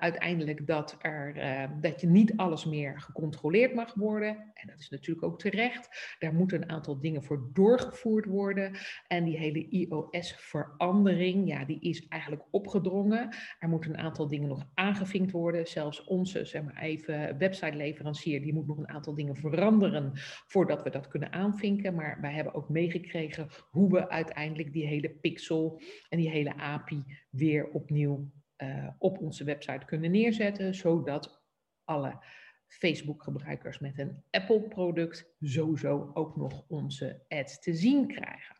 uiteindelijk 0.00 0.66
dat, 0.66 0.96
er, 1.00 1.34
dat 1.80 2.00
je 2.00 2.06
niet 2.06 2.36
alles 2.36 2.64
meer 2.64 3.00
gecontroleerd 3.00 3.74
mag 3.74 3.94
worden. 3.94 4.28
En 4.28 4.66
dat 4.66 4.78
is 4.78 4.88
natuurlijk 4.88 5.26
ook 5.26 5.38
terecht. 5.38 6.16
Daar 6.18 6.34
moeten 6.34 6.62
een 6.62 6.70
aantal 6.70 7.00
dingen 7.00 7.22
voor 7.22 7.50
doorgevoerd 7.52 8.24
worden. 8.24 8.76
En 9.06 9.24
die 9.24 9.38
hele 9.38 9.68
iOS-verandering, 9.68 11.48
ja, 11.48 11.64
die 11.64 11.80
is 11.80 12.08
eigenlijk 12.08 12.42
opgedrongen. 12.50 13.28
Er 13.58 13.68
moeten 13.68 13.90
een 13.90 13.98
aantal 13.98 14.28
dingen 14.28 14.48
nog 14.48 14.66
aangevinkt 14.74 15.30
worden. 15.30 15.66
Zelfs 15.66 16.04
onze, 16.04 16.44
zeg 16.44 16.62
maar 16.62 16.82
even, 16.82 17.38
website-leverancier, 17.38 18.42
die 18.42 18.54
moet 18.54 18.66
nog 18.66 18.78
een 18.78 18.88
aantal 18.88 19.14
dingen 19.14 19.36
veranderen 19.36 20.10
voordat 20.46 20.82
we 20.82 20.90
dat 20.90 21.07
kunnen 21.08 21.32
aanvinken. 21.32 21.94
Maar 21.94 22.18
wij 22.20 22.32
hebben 22.32 22.54
ook 22.54 22.68
meegekregen 22.68 23.48
hoe 23.70 23.90
we 23.90 24.08
uiteindelijk 24.08 24.72
die 24.72 24.86
hele 24.86 25.10
pixel 25.10 25.80
en 26.08 26.18
die 26.18 26.30
hele 26.30 26.54
API 26.54 27.04
weer 27.30 27.68
opnieuw 27.70 28.30
uh, 28.58 28.88
op 28.98 29.18
onze 29.18 29.44
website 29.44 29.86
kunnen 29.86 30.10
neerzetten, 30.10 30.74
zodat 30.74 31.42
alle 31.84 32.24
Facebook-gebruikers 32.66 33.78
met 33.78 33.98
een 33.98 34.22
Apple-product 34.30 35.34
sowieso 35.40 36.10
ook 36.14 36.36
nog 36.36 36.64
onze 36.68 37.24
ads 37.28 37.60
te 37.60 37.74
zien 37.74 38.06
krijgen. 38.06 38.56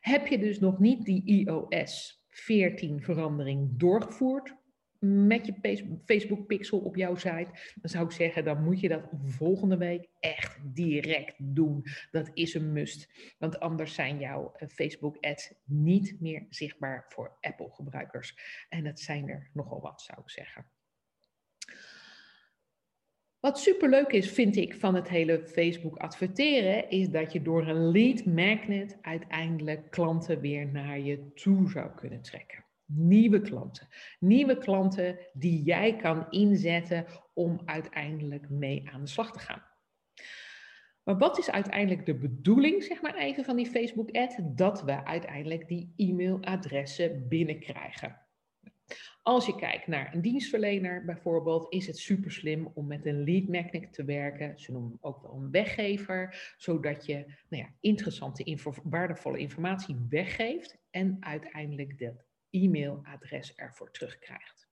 Heb 0.00 0.26
je 0.26 0.38
dus 0.38 0.60
nog 0.60 0.78
niet 0.78 1.04
die 1.04 1.24
iOS 1.24 2.24
14 2.28 3.02
verandering 3.02 3.78
doorgevoerd? 3.78 4.54
Met 5.04 5.46
je 5.46 6.00
Facebook 6.04 6.46
pixel 6.46 6.78
op 6.78 6.96
jouw 6.96 7.14
site, 7.14 7.48
dan 7.74 7.90
zou 7.90 8.04
ik 8.04 8.10
zeggen, 8.10 8.44
dan 8.44 8.62
moet 8.64 8.80
je 8.80 8.88
dat 8.88 9.08
volgende 9.24 9.76
week 9.76 10.08
echt 10.20 10.58
direct 10.62 11.34
doen. 11.38 11.84
Dat 12.10 12.30
is 12.34 12.54
een 12.54 12.72
must. 12.72 13.34
Want 13.38 13.60
anders 13.60 13.94
zijn 13.94 14.18
jouw 14.18 14.52
eh, 14.56 14.68
Facebook 14.68 15.16
ads 15.20 15.52
niet 15.64 16.16
meer 16.20 16.46
zichtbaar 16.48 17.04
voor 17.08 17.36
Apple 17.40 17.70
gebruikers. 17.70 18.36
En 18.68 18.84
dat 18.84 19.00
zijn 19.00 19.28
er 19.28 19.50
nogal 19.52 19.80
wat, 19.80 20.02
zou 20.02 20.20
ik 20.20 20.30
zeggen. 20.30 20.66
Wat 23.40 23.58
superleuk 23.58 24.12
is, 24.12 24.30
vind 24.30 24.56
ik, 24.56 24.74
van 24.74 24.94
het 24.94 25.08
hele 25.08 25.46
Facebook 25.46 25.96
adverteren, 25.96 26.90
is 26.90 27.08
dat 27.08 27.32
je 27.32 27.42
door 27.42 27.68
een 27.68 27.90
lead 27.90 28.24
magnet 28.24 28.98
uiteindelijk 29.02 29.90
klanten 29.90 30.40
weer 30.40 30.66
naar 30.66 30.98
je 30.98 31.32
toe 31.32 31.70
zou 31.70 31.90
kunnen 31.94 32.22
trekken 32.22 32.63
nieuwe 32.86 33.40
klanten. 33.40 33.88
Nieuwe 34.18 34.58
klanten 34.58 35.18
die 35.32 35.62
jij 35.62 35.96
kan 35.96 36.30
inzetten 36.30 37.06
om 37.34 37.60
uiteindelijk 37.64 38.50
mee 38.50 38.88
aan 38.92 39.00
de 39.00 39.06
slag 39.06 39.32
te 39.32 39.38
gaan. 39.38 39.62
Maar 41.02 41.18
wat 41.18 41.38
is 41.38 41.50
uiteindelijk 41.50 42.06
de 42.06 42.18
bedoeling, 42.18 42.82
zeg 42.82 43.02
maar 43.02 43.14
even, 43.14 43.44
van 43.44 43.56
die 43.56 43.66
Facebook-ad? 43.66 44.38
Dat 44.42 44.82
we 44.82 45.04
uiteindelijk 45.04 45.68
die 45.68 45.92
e-mailadressen 45.96 47.28
binnenkrijgen. 47.28 48.22
Als 49.22 49.46
je 49.46 49.54
kijkt 49.54 49.86
naar 49.86 50.14
een 50.14 50.20
dienstverlener 50.20 51.04
bijvoorbeeld, 51.04 51.72
is 51.72 51.86
het 51.86 51.98
super 51.98 52.30
slim 52.30 52.70
om 52.74 52.86
met 52.86 53.06
een 53.06 53.24
lead 53.24 53.48
magnet 53.48 53.92
te 53.92 54.04
werken. 54.04 54.58
Ze 54.58 54.72
noemen 54.72 54.90
hem 54.90 54.98
ook 55.00 55.22
wel 55.22 55.32
een 55.32 55.50
weggever, 55.50 56.54
zodat 56.56 57.06
je 57.06 57.14
nou 57.48 57.62
ja, 57.62 57.68
interessante, 57.80 58.58
waardevolle 58.82 59.38
informatie 59.38 59.96
weggeeft 60.08 60.78
en 60.90 61.16
uiteindelijk 61.20 61.98
dat 61.98 62.24
e-mailadres 62.54 63.54
ervoor 63.54 63.90
terugkrijgt. 63.90 64.68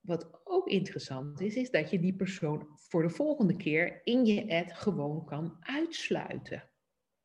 Wat 0.00 0.40
ook 0.44 0.68
interessant 0.68 1.40
is, 1.40 1.56
is 1.56 1.70
dat 1.70 1.90
je 1.90 2.00
die 2.00 2.16
persoon 2.16 2.68
voor 2.74 3.02
de 3.02 3.10
volgende 3.10 3.56
keer 3.56 4.00
in 4.04 4.24
je 4.24 4.54
ad 4.54 4.72
gewoon 4.72 5.24
kan 5.24 5.56
uitsluiten. 5.60 6.70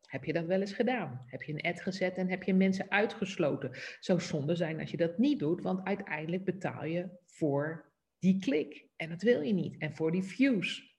Heb 0.01 0.23
je 0.23 0.33
dat 0.33 0.45
wel 0.45 0.59
eens 0.59 0.73
gedaan? 0.73 1.23
Heb 1.25 1.41
je 1.41 1.53
een 1.53 1.71
ad 1.71 1.81
gezet 1.81 2.17
en 2.17 2.29
heb 2.29 2.43
je 2.43 2.53
mensen 2.53 2.91
uitgesloten? 2.91 3.71
Zou 3.99 4.21
zonde 4.21 4.55
zijn 4.55 4.79
als 4.79 4.91
je 4.91 4.97
dat 4.97 5.17
niet 5.17 5.39
doet, 5.39 5.61
want 5.61 5.83
uiteindelijk 5.83 6.45
betaal 6.45 6.85
je 6.85 7.09
voor 7.25 7.93
die 8.19 8.39
klik. 8.39 8.87
En 8.95 9.09
dat 9.09 9.21
wil 9.21 9.41
je 9.41 9.53
niet. 9.53 9.77
En 9.77 9.95
voor 9.95 10.11
die 10.11 10.23
views. 10.23 10.95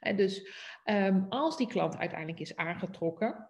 En 0.00 0.16
dus 0.16 0.48
um, 0.84 1.26
als 1.28 1.56
die 1.56 1.68
klant 1.68 1.96
uiteindelijk 1.96 2.40
is 2.40 2.56
aangetrokken, 2.56 3.48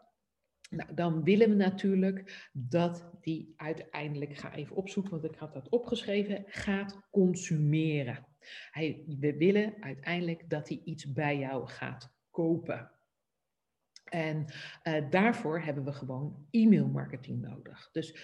nou, 0.69 0.95
dan 0.95 1.25
willen 1.25 1.49
we 1.49 1.55
natuurlijk 1.55 2.51
dat 2.53 3.11
die 3.21 3.55
uiteindelijk, 3.57 4.37
ga 4.37 4.55
even 4.55 4.77
opzoeken, 4.77 5.11
want 5.11 5.25
ik 5.25 5.39
had 5.39 5.53
dat 5.53 5.69
opgeschreven, 5.69 6.45
gaat 6.47 7.01
consumeren. 7.11 8.27
Hij, 8.71 9.05
we 9.19 9.37
willen 9.37 9.75
uiteindelijk 9.81 10.51
dat 10.51 10.69
hij 10.69 10.81
iets 10.85 11.13
bij 11.13 11.39
jou 11.39 11.69
gaat 11.69 12.15
kopen. 12.31 12.91
En 14.05 14.45
uh, 14.85 15.11
daarvoor 15.11 15.61
hebben 15.61 15.85
we 15.85 15.93
gewoon 15.93 16.47
e-mail 16.51 16.87
marketing 16.87 17.41
nodig. 17.41 17.89
Dus 17.93 18.15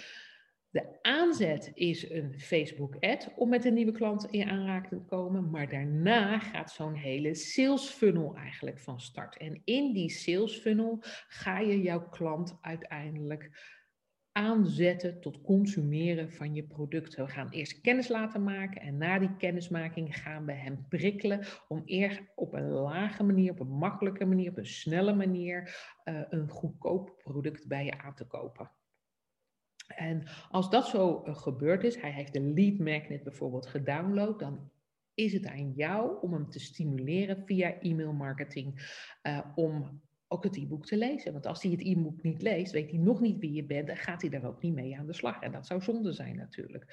de 0.75 0.99
aanzet 1.02 1.71
is 1.75 2.11
een 2.11 2.35
Facebook-ad 2.38 3.33
om 3.37 3.49
met 3.49 3.64
een 3.64 3.75
nieuwe 3.75 3.93
klant 3.93 4.26
in 4.31 4.49
aanraking 4.49 5.00
te 5.00 5.07
komen, 5.07 5.50
maar 5.50 5.69
daarna 5.69 6.38
gaat 6.38 6.71
zo'n 6.71 6.95
hele 6.95 7.35
sales 7.35 7.88
funnel 7.88 8.37
eigenlijk 8.37 8.78
van 8.78 9.00
start. 9.00 9.37
En 9.37 9.61
in 9.64 9.93
die 9.93 10.11
sales 10.11 10.57
funnel 10.57 10.99
ga 11.28 11.59
je 11.59 11.81
jouw 11.81 12.09
klant 12.09 12.59
uiteindelijk 12.61 13.50
aanzetten 14.33 15.21
tot 15.21 15.40
consumeren 15.40 16.33
van 16.33 16.54
je 16.54 16.64
producten. 16.64 17.25
We 17.25 17.31
gaan 17.31 17.50
eerst 17.50 17.81
kennis 17.81 18.09
laten 18.09 18.45
maken 18.45 18.81
en 18.81 18.97
na 18.97 19.19
die 19.19 19.37
kennismaking 19.37 20.16
gaan 20.16 20.45
we 20.45 20.52
hem 20.52 20.87
prikkelen 20.88 21.47
om 21.69 21.83
eerst 21.85 22.23
op 22.35 22.52
een 22.52 22.69
lage 22.69 23.23
manier, 23.23 23.50
op 23.50 23.61
een 23.61 23.76
makkelijke 23.76 24.25
manier, 24.25 24.50
op 24.50 24.59
een 24.59 24.66
snelle 24.66 25.14
manier 25.14 25.62
uh, 26.04 26.21
een 26.28 26.49
goedkoop 26.49 27.19
product 27.23 27.66
bij 27.66 27.85
je 27.85 27.99
aan 27.99 28.14
te 28.14 28.26
kopen. 28.26 28.71
En 29.87 30.23
als 30.50 30.71
dat 30.71 30.87
zo 30.87 31.23
uh, 31.26 31.37
gebeurd 31.37 31.85
is, 31.85 32.00
hij 32.00 32.12
heeft 32.12 32.33
de 32.33 32.41
lead 32.41 32.79
magnet 32.79 33.23
bijvoorbeeld 33.23 33.67
gedownload, 33.67 34.38
dan 34.38 34.71
is 35.14 35.33
het 35.33 35.47
aan 35.47 35.73
jou 35.73 36.21
om 36.21 36.33
hem 36.33 36.50
te 36.50 36.61
stimuleren 36.61 37.43
via 37.47 37.81
e-mail 37.81 38.12
marketing 38.12 38.99
uh, 39.23 39.41
om 39.55 40.03
ook 40.29 40.45
het 40.45 40.57
e-book 40.57 40.87
te 40.87 40.97
lezen. 40.97 41.33
Want 41.33 41.47
als 41.47 41.62
hij 41.62 41.71
het 41.71 41.81
e-book 41.81 42.23
niet 42.23 42.43
leest, 42.43 42.73
weet 42.73 42.91
hij 42.91 42.99
nog 42.99 43.21
niet 43.21 43.38
wie 43.38 43.53
je 43.53 43.64
bent 43.64 43.88
en 43.88 43.97
gaat 43.97 44.21
hij 44.21 44.31
daar 44.31 44.45
ook 44.45 44.62
niet 44.62 44.75
mee 44.75 44.99
aan 44.99 45.07
de 45.07 45.12
slag. 45.12 45.41
En 45.41 45.53
dat 45.53 45.67
zou 45.67 45.83
zonde 45.83 46.12
zijn 46.12 46.37
natuurlijk. 46.37 46.85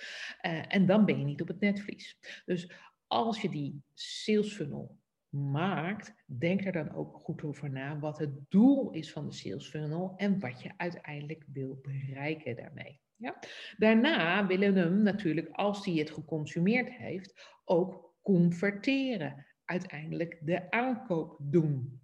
Uh, 0.41 0.75
en 0.75 0.85
dan 0.85 1.05
ben 1.05 1.19
je 1.19 1.25
niet 1.25 1.41
op 1.41 1.47
het 1.47 1.59
netvlies. 1.59 2.17
Dus 2.45 2.71
als 3.07 3.41
je 3.41 3.49
die 3.49 3.81
sales 3.93 4.53
funnel 4.53 4.97
maakt, 5.31 6.13
denk 6.25 6.65
er 6.65 6.71
dan 6.71 6.93
ook 6.93 7.15
goed 7.15 7.43
over 7.43 7.69
na 7.69 7.99
wat 7.99 8.17
het 8.17 8.49
doel 8.49 8.91
is 8.91 9.11
van 9.11 9.27
de 9.27 9.33
sales 9.33 9.69
funnel 9.69 10.13
en 10.17 10.39
wat 10.39 10.61
je 10.61 10.71
uiteindelijk 10.77 11.45
wil 11.53 11.79
bereiken 11.81 12.55
daarmee. 12.55 13.01
Ja? 13.15 13.39
Daarna 13.77 14.47
willen 14.47 14.73
we 14.73 14.79
hem 14.79 15.01
natuurlijk, 15.03 15.49
als 15.51 15.85
hij 15.85 15.93
het 15.93 16.11
geconsumeerd 16.11 16.89
heeft, 16.89 17.59
ook 17.65 18.15
converteren. 18.21 19.45
Uiteindelijk 19.65 20.39
de 20.43 20.71
aankoop 20.71 21.37
doen. 21.41 22.00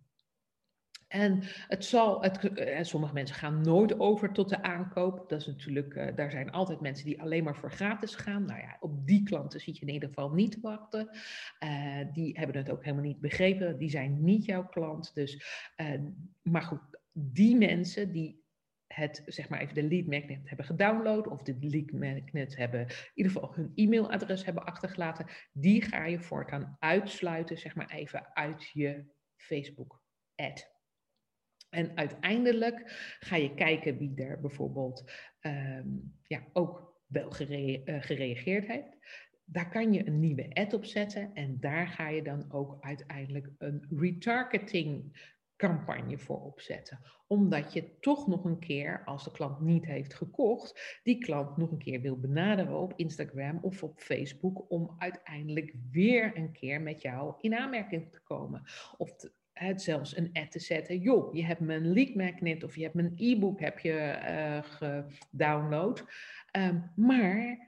En 1.07 1.39
het 1.67 1.85
zal, 1.85 2.21
het, 2.21 2.53
eh, 2.53 2.83
sommige 2.83 3.13
mensen 3.13 3.35
gaan 3.35 3.61
nooit 3.61 3.99
over 3.99 4.31
tot 4.31 4.49
de 4.49 4.61
aankoop. 4.61 5.29
Dat 5.29 5.39
is 5.39 5.47
natuurlijk, 5.47 5.95
uh, 5.95 6.15
daar 6.15 6.31
zijn 6.31 6.51
altijd 6.51 6.81
mensen 6.81 7.05
die 7.05 7.21
alleen 7.21 7.43
maar 7.43 7.55
voor 7.55 7.71
gratis 7.71 8.15
gaan. 8.15 8.45
Nou 8.45 8.59
ja, 8.59 8.77
op 8.79 9.07
die 9.07 9.23
klanten 9.23 9.59
zit 9.59 9.77
je 9.77 9.85
in 9.85 9.93
ieder 9.93 10.09
geval 10.09 10.31
niet 10.31 10.51
te 10.51 10.59
wachten. 10.61 11.09
Uh, 11.63 12.13
die 12.13 12.37
hebben 12.39 12.57
het 12.57 12.69
ook 12.69 12.83
helemaal 12.83 13.05
niet 13.05 13.19
begrepen. 13.19 13.77
Die 13.77 13.89
zijn 13.89 14.23
niet 14.23 14.45
jouw 14.45 14.65
klant. 14.65 15.13
Dus, 15.13 15.43
maar 16.41 16.61
goed, 16.61 16.81
die 17.11 17.55
mensen 17.55 18.11
die 18.11 18.45
het, 18.87 19.21
zeg 19.25 19.49
maar 19.49 19.59
even 19.59 19.75
de 19.75 19.83
lead 19.83 20.05
magnet 20.05 20.47
hebben 20.47 20.65
gedownload 20.65 21.27
of 21.27 21.41
de 21.41 21.57
lead 21.59 21.91
magnet 21.91 22.55
hebben, 22.55 22.79
in 22.79 23.11
ieder 23.13 23.31
geval 23.31 23.53
hun 23.55 23.71
e-mailadres 23.75 24.45
hebben 24.45 24.65
achtergelaten, 24.65 25.25
die 25.53 25.81
ga 25.81 26.05
je 26.05 26.19
voortaan 26.19 26.75
uitsluiten, 26.79 27.57
zeg 27.57 27.75
maar 27.75 27.89
even 27.89 28.35
uit 28.35 28.69
je 28.73 29.05
Facebook 29.35 30.01
ad. 30.35 30.76
En 31.69 31.97
uiteindelijk 31.97 32.83
ga 33.19 33.36
je 33.36 33.53
kijken 33.53 33.97
wie 33.97 34.15
er 34.15 34.39
bijvoorbeeld 34.39 35.12
um, 35.41 36.13
ja, 36.24 36.43
ook 36.53 37.01
wel 37.07 37.31
uh, 37.39 38.01
gereageerd 38.01 38.67
heeft. 38.67 38.97
Daar 39.45 39.69
kan 39.69 39.93
je 39.93 40.07
een 40.07 40.19
nieuwe 40.19 40.50
ad 40.53 40.74
op 40.74 40.86
zetten 40.86 41.33
en 41.33 41.59
daar 41.59 41.88
ga 41.88 42.07
je 42.07 42.24
dan 42.24 42.51
ook 42.51 42.77
uiteindelijk 42.79 43.50
een 43.57 43.86
retargeting 43.89 45.17
campagne 45.57 46.17
voor 46.17 46.41
opzetten. 46.41 47.00
Omdat 47.27 47.74
je 47.74 48.00
toch 48.00 48.27
nog 48.27 48.43
een 48.43 48.59
keer, 48.59 49.03
als 49.05 49.24
de 49.24 49.31
klant 49.31 49.59
niet 49.62 49.86
heeft 49.86 50.13
gekocht, 50.13 51.00
die 51.03 51.17
klant 51.17 51.57
nog 51.57 51.71
een 51.71 51.77
keer 51.77 52.01
wil 52.01 52.19
benaderen 52.19 52.79
op 52.79 52.93
Instagram 52.95 53.59
of 53.62 53.83
op 53.83 54.00
Facebook 54.00 54.71
om 54.71 54.95
uiteindelijk 54.97 55.75
weer 55.91 56.38
een 56.38 56.51
keer 56.51 56.81
met 56.81 57.01
jou 57.01 57.36
in 57.41 57.55
aanmerking 57.55 58.12
te 58.12 58.21
komen. 58.24 58.63
Of 58.97 59.15
het 59.57 59.81
zelfs 59.81 60.17
een 60.17 60.29
ad 60.33 60.51
te 60.51 60.59
zetten. 60.59 60.99
Joh, 60.99 61.35
je 61.35 61.45
hebt 61.45 61.59
mijn 61.59 61.93
lead 61.93 62.15
magnet 62.15 62.63
of 62.63 62.75
je 62.75 62.83
hebt 62.83 62.95
mijn 62.95 63.13
e-book 63.15 63.59
heb 63.59 63.79
je 63.79 64.17
uh, 64.29 64.59
gedownload. 64.63 66.03
Um, 66.51 66.91
maar 66.95 67.67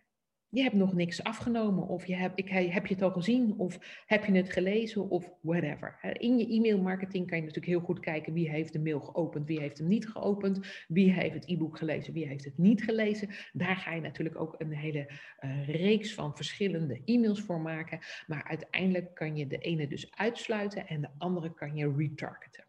je 0.50 0.62
hebt 0.62 0.76
nog 0.76 0.94
niks 0.94 1.24
afgenomen, 1.24 1.88
of 1.88 2.06
je 2.06 2.16
hebt, 2.16 2.40
ik, 2.40 2.50
heb 2.50 2.86
je 2.86 2.94
het 2.94 3.04
al 3.04 3.12
gezien, 3.12 3.54
of 3.58 4.04
heb 4.06 4.26
je 4.26 4.32
het 4.32 4.52
gelezen, 4.52 5.10
of 5.10 5.32
whatever. 5.42 5.98
In 6.20 6.38
je 6.38 6.48
e-mail 6.48 6.82
marketing 6.82 7.28
kan 7.28 7.38
je 7.38 7.44
natuurlijk 7.44 7.72
heel 7.72 7.86
goed 7.86 8.00
kijken 8.00 8.34
wie 8.34 8.50
heeft 8.50 8.74
de 8.74 8.80
mail 8.80 9.00
geopend, 9.00 9.48
wie 9.48 9.60
heeft 9.60 9.78
hem 9.78 9.88
niet 9.88 10.08
geopend, 10.08 10.60
wie 10.88 11.12
heeft 11.12 11.34
het 11.34 11.50
e-book 11.50 11.78
gelezen, 11.78 12.14
wie 12.14 12.28
heeft 12.28 12.46
het 12.46 12.58
niet 12.58 12.84
gelezen. 12.84 13.30
Daar 13.54 13.76
ga 13.76 13.94
je 13.94 14.02
natuurlijk 14.02 14.40
ook 14.40 14.56
een 14.58 14.72
hele 14.72 15.10
uh, 15.40 15.68
reeks 15.68 16.14
van 16.14 16.36
verschillende 16.36 17.02
e-mails 17.06 17.42
voor 17.42 17.62
maken, 17.62 18.00
maar 18.28 18.44
uiteindelijk 18.44 19.16
kan 19.16 19.36
je 19.36 19.48
de 19.48 19.58
ene 19.58 19.88
dus 19.88 20.12
uitsluiten 20.16 20.88
en 20.88 21.02
de 21.02 21.10
andere 21.18 21.54
kan 21.54 21.76
je 21.76 21.94
retargeten. 21.98 22.66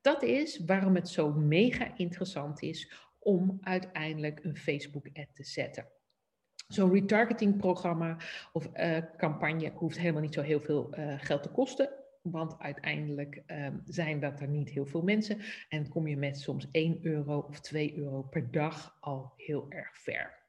Dat 0.00 0.22
is 0.22 0.64
waarom 0.66 0.94
het 0.94 1.08
zo 1.08 1.32
mega 1.32 1.96
interessant 1.96 2.62
is 2.62 2.92
om 3.18 3.58
uiteindelijk 3.60 4.44
een 4.44 4.56
Facebook-ad 4.56 5.34
te 5.34 5.44
zetten. 5.44 5.86
Zo'n 6.68 6.92
retargeting-programma 6.92 8.16
of 8.52 8.68
uh, 8.74 8.98
campagne 9.16 9.72
hoeft 9.74 9.98
helemaal 9.98 10.22
niet 10.22 10.34
zo 10.34 10.40
heel 10.40 10.60
veel 10.60 10.98
uh, 10.98 11.14
geld 11.18 11.42
te 11.42 11.48
kosten. 11.48 11.90
Want 12.22 12.58
uiteindelijk 12.58 13.42
um, 13.46 13.82
zijn 13.84 14.20
dat 14.20 14.40
er 14.40 14.48
niet 14.48 14.68
heel 14.68 14.86
veel 14.86 15.02
mensen. 15.02 15.40
En 15.68 15.88
kom 15.88 16.06
je 16.06 16.16
met 16.16 16.38
soms 16.38 16.68
1 16.70 16.98
euro 17.02 17.38
of 17.38 17.60
2 17.60 17.96
euro 17.96 18.22
per 18.22 18.50
dag 18.50 18.96
al 19.00 19.32
heel 19.36 19.66
erg 19.68 19.98
ver. 19.98 20.42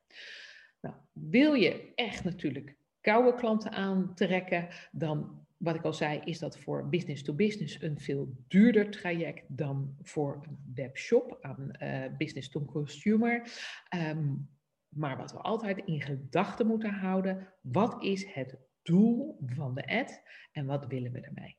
Nou, 0.82 0.96
wil 1.12 1.54
je 1.54 1.92
echt 1.96 2.24
natuurlijk 2.24 2.78
koude 3.02 3.34
klanten 3.34 3.72
aantrekken, 3.72 4.68
dan 4.92 5.46
wat 5.58 5.76
ik 5.76 5.84
al 5.84 5.94
zei, 5.94 6.22
is 6.24 6.40
dat 6.40 6.58
voor 6.60 6.90
business 6.90 7.24
to 7.24 7.34
business 7.34 7.82
een 7.82 8.00
veel 8.00 8.36
duurder 8.48 8.92
traject 8.92 9.58
dan 9.58 9.96
voor 10.02 10.42
een 10.48 10.74
webshop 10.74 11.38
aan 11.42 11.72
uh, 11.80 12.04
business 12.18 12.50
to 12.50 12.66
consumer. 12.66 13.48
Um, 13.96 14.50
maar 14.96 15.18
wat 15.18 15.32
we 15.32 15.38
altijd 15.38 15.82
in 15.86 16.02
gedachten 16.02 16.68
moeten 16.68 16.94
houden, 16.94 17.54
wat 17.62 18.04
is 18.04 18.34
het 18.34 18.58
doel 18.82 19.38
van 19.46 19.76
de 19.76 19.88
ad 19.88 20.22
en 20.52 20.66
wat 20.66 20.88
willen 20.88 21.12
we 21.12 21.20
ermee? 21.20 21.58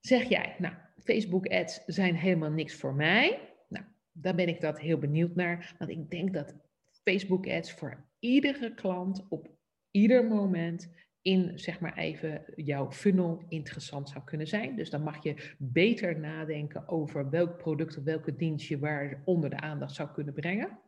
Zeg 0.00 0.28
jij, 0.28 0.56
nou, 0.58 0.74
Facebook 0.96 1.46
ads 1.46 1.82
zijn 1.86 2.14
helemaal 2.14 2.50
niks 2.50 2.74
voor 2.74 2.94
mij. 2.94 3.54
Nou, 3.68 3.84
daar 4.12 4.34
ben 4.34 4.48
ik 4.48 4.60
dat 4.60 4.80
heel 4.80 4.98
benieuwd 4.98 5.34
naar, 5.34 5.74
want 5.78 5.90
ik 5.90 6.10
denk 6.10 6.32
dat 6.32 6.54
Facebook 7.02 7.48
ads 7.48 7.72
voor 7.72 8.06
iedere 8.18 8.74
klant 8.74 9.26
op 9.28 9.48
ieder 9.90 10.24
moment 10.24 10.90
in, 11.22 11.58
zeg 11.58 11.80
maar 11.80 11.96
even, 11.96 12.44
jouw 12.56 12.90
funnel 12.90 13.44
interessant 13.48 14.08
zou 14.08 14.24
kunnen 14.24 14.46
zijn. 14.46 14.76
Dus 14.76 14.90
dan 14.90 15.02
mag 15.02 15.22
je 15.22 15.54
beter 15.58 16.18
nadenken 16.18 16.88
over 16.88 17.30
welk 17.30 17.56
product 17.56 17.98
of 17.98 18.04
welke 18.04 18.36
dienst 18.36 18.68
je 18.68 18.78
waar 18.78 19.22
onder 19.24 19.50
de 19.50 19.60
aandacht 19.60 19.94
zou 19.94 20.10
kunnen 20.12 20.34
brengen. 20.34 20.78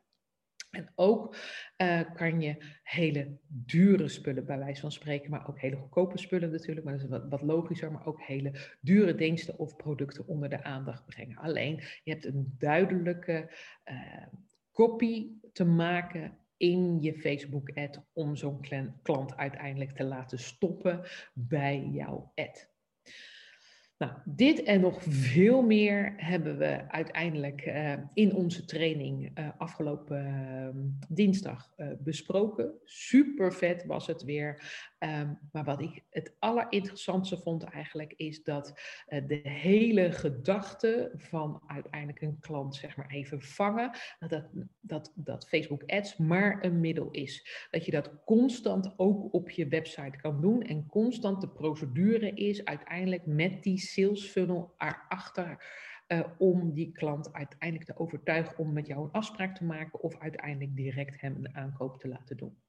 En 0.74 0.92
ook 0.94 1.36
uh, 1.76 2.00
kan 2.14 2.40
je 2.40 2.56
hele 2.82 3.38
dure 3.46 4.08
spullen, 4.08 4.44
bij 4.44 4.58
wijze 4.58 4.80
van 4.80 4.92
spreken, 4.92 5.30
maar 5.30 5.48
ook 5.48 5.60
hele 5.60 5.76
goedkope 5.76 6.18
spullen 6.18 6.50
natuurlijk, 6.50 6.86
maar 6.86 6.94
dat 6.94 7.02
is 7.02 7.08
wat, 7.08 7.28
wat 7.28 7.42
logischer, 7.42 7.92
maar 7.92 8.06
ook 8.06 8.20
hele 8.22 8.76
dure 8.80 9.14
diensten 9.14 9.58
of 9.58 9.76
producten 9.76 10.26
onder 10.26 10.48
de 10.48 10.62
aandacht 10.62 11.06
brengen. 11.06 11.36
Alleen, 11.36 11.82
je 12.04 12.10
hebt 12.10 12.24
een 12.24 12.54
duidelijke 12.58 13.52
uh, 13.84 14.26
copy 14.72 15.30
te 15.52 15.64
maken 15.64 16.38
in 16.56 17.00
je 17.00 17.14
Facebook-ad 17.14 18.02
om 18.12 18.36
zo'n 18.36 18.60
klant 19.02 19.36
uiteindelijk 19.36 19.90
te 19.90 20.04
laten 20.04 20.38
stoppen 20.38 21.00
bij 21.32 21.88
jouw 21.92 22.32
ad. 22.34 22.73
Nou, 23.98 24.12
dit 24.24 24.62
en 24.62 24.80
nog 24.80 25.02
veel 25.02 25.62
meer 25.62 26.14
hebben 26.16 26.58
we 26.58 26.90
uiteindelijk 26.90 27.66
uh, 27.66 27.92
in 28.14 28.34
onze 28.34 28.64
training 28.64 29.38
uh, 29.38 29.48
afgelopen 29.58 30.26
uh, 30.26 30.68
dinsdag 31.08 31.72
eh, 31.76 31.88
besproken. 31.98 32.74
Super 32.84 33.52
vet 33.52 33.84
was 33.84 34.06
het 34.06 34.22
weer. 34.22 34.62
Um, 34.98 35.38
maar 35.52 35.64
wat 35.64 35.80
ik 35.80 36.02
het 36.10 36.34
allerinteressantste 36.38 37.38
vond 37.38 37.64
eigenlijk 37.64 38.12
is 38.16 38.42
dat 38.42 38.80
de 39.06 39.40
hele 39.42 40.12
gedachte 40.12 41.12
van 41.16 41.62
uiteindelijk 41.66 42.20
een 42.20 42.38
klant 42.40 42.74
zeg 42.74 42.96
maar 42.96 43.10
even 43.10 43.42
vangen, 43.42 43.90
dat, 44.28 44.48
dat, 44.80 45.12
dat 45.14 45.48
Facebook 45.48 45.82
Ads 45.86 46.16
maar 46.16 46.64
een 46.64 46.80
middel 46.80 47.10
is. 47.10 47.66
Dat 47.70 47.84
je 47.84 47.90
dat 47.90 48.10
constant 48.24 48.94
ook 48.96 49.34
op 49.34 49.50
je 49.50 49.68
website 49.68 50.18
kan 50.20 50.40
doen 50.40 50.62
en 50.62 50.86
constant 50.86 51.40
de 51.40 51.48
procedure 51.48 52.30
is 52.34 52.64
uiteindelijk 52.64 53.26
met 53.26 53.62
die 53.62 53.78
sales 53.84 54.26
funnel 54.26 54.74
erachter 54.78 55.64
uh, 56.08 56.24
om 56.38 56.72
die 56.72 56.92
klant 56.92 57.32
uiteindelijk 57.32 57.90
te 57.90 57.98
overtuigen 57.98 58.58
om 58.58 58.72
met 58.72 58.86
jou 58.86 59.04
een 59.04 59.12
afspraak 59.12 59.56
te 59.56 59.64
maken 59.64 60.00
of 60.00 60.18
uiteindelijk 60.18 60.76
direct 60.76 61.20
hem 61.20 61.36
een 61.36 61.54
aankoop 61.56 61.98
te 61.98 62.08
laten 62.08 62.36
doen. 62.36 62.62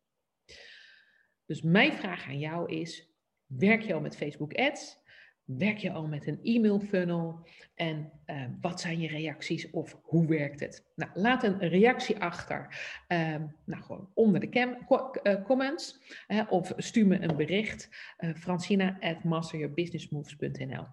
Dus 1.45 1.61
mijn 1.61 1.93
vraag 1.93 2.27
aan 2.27 2.39
jou 2.39 2.71
is, 2.71 3.09
werk 3.45 3.81
je 3.81 3.93
al 3.93 4.01
met 4.01 4.17
Facebook 4.17 4.53
Ads? 4.53 5.03
Werk 5.43 5.77
je 5.77 5.91
al 5.91 6.07
met 6.07 6.27
een 6.27 6.39
e-mail 6.43 6.79
funnel? 6.79 7.47
En 7.75 8.11
uh, 8.25 8.45
wat 8.61 8.81
zijn 8.81 8.99
je 8.99 9.07
reacties 9.07 9.69
of 9.69 9.99
hoe 10.01 10.27
werkt 10.27 10.59
het? 10.59 10.91
Nou, 10.95 11.11
laat 11.13 11.43
een 11.43 11.59
reactie 11.59 12.19
achter. 12.19 12.67
Uh, 13.07 13.35
nou, 13.65 13.83
gewoon 13.83 14.11
onder 14.13 14.39
de 14.39 14.77
uh, 15.23 15.43
comments. 15.43 16.01
of 16.49 16.73
stuur 16.77 17.07
me 17.07 17.21
een 17.21 17.35
bericht. 17.35 17.89
Francina 18.35 18.97
at 18.99 19.23
masteryourbusinessmoves.nl 19.23 20.85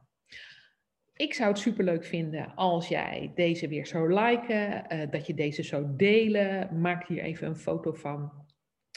ik 1.17 1.35
zou 1.35 1.49
het 1.49 1.59
superleuk 1.59 2.05
vinden 2.05 2.55
als 2.55 2.89
jij 2.89 3.33
deze 3.35 3.69
weer 3.69 3.87
zou 3.87 4.15
liken, 4.15 4.85
uh, 4.93 5.11
dat 5.11 5.27
je 5.27 5.35
deze 5.35 5.63
zou 5.63 5.87
delen. 5.97 6.81
Maak 6.81 7.07
hier 7.07 7.23
even 7.23 7.47
een 7.47 7.57
foto 7.57 7.93
van. 7.93 8.33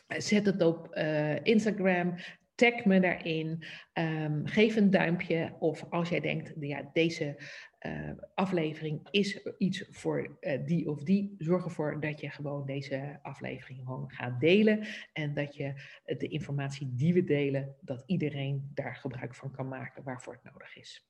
Zet 0.07 0.45
het 0.45 0.61
op 0.61 0.95
uh, 0.97 1.45
Instagram. 1.45 2.15
Tag 2.55 2.85
me 2.85 2.99
daarin. 2.99 3.63
Um, 3.93 4.47
geef 4.47 4.75
een 4.75 4.89
duimpje. 4.89 5.55
Of 5.59 5.85
als 5.89 6.09
jij 6.09 6.19
denkt, 6.19 6.53
ja, 6.59 6.89
deze 6.93 7.35
uh, 7.81 8.11
aflevering 8.35 9.07
is 9.11 9.47
iets 9.57 9.85
voor 9.89 10.37
die 10.65 10.89
of 10.89 11.03
die. 11.03 11.35
Zorg 11.37 11.63
ervoor 11.63 11.99
dat 11.99 12.19
je 12.19 12.29
gewoon 12.29 12.65
deze 12.65 13.19
aflevering 13.21 13.79
gewoon 13.79 14.11
gaat 14.11 14.39
delen. 14.39 14.87
En 15.13 15.33
dat 15.33 15.55
je 15.55 15.73
de 16.03 16.27
informatie 16.27 16.91
die 16.95 17.13
we 17.13 17.23
delen, 17.23 17.75
dat 17.81 18.03
iedereen 18.05 18.71
daar 18.73 18.95
gebruik 18.95 19.35
van 19.35 19.51
kan 19.51 19.67
maken 19.67 20.03
waarvoor 20.03 20.33
het 20.33 20.51
nodig 20.53 20.77
is. 20.77 21.09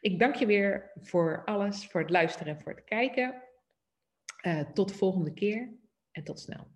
Ik 0.00 0.18
dank 0.18 0.34
je 0.34 0.46
weer 0.46 0.92
voor 0.94 1.44
alles, 1.44 1.86
voor 1.86 2.00
het 2.00 2.10
luisteren 2.10 2.56
en 2.56 2.62
voor 2.62 2.72
het 2.72 2.84
kijken. 2.84 3.42
Tot 4.72 4.88
de 4.88 4.94
volgende 4.94 5.32
keer 5.32 5.72
en 6.10 6.24
tot 6.24 6.40
snel. 6.40 6.72